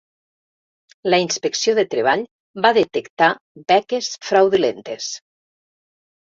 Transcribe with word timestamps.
La 1.13 1.19
Inspecció 1.23 1.75
de 1.81 1.83
Treball 1.91 2.25
va 2.67 2.73
detectar 2.79 3.29
beques 3.75 4.11
fraudulentes 4.33 5.15